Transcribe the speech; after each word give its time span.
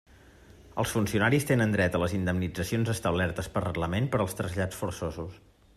Els 0.83 0.93
funcionaris 0.95 1.45
tenen 1.49 1.75
dret 1.75 1.97
a 1.97 2.01
les 2.05 2.15
indemnitzacions 2.21 2.91
establertes 2.97 3.53
per 3.57 3.67
reglament 3.69 4.13
per 4.15 4.23
als 4.25 4.37
trasllats 4.41 4.81
forçosos. 4.83 5.41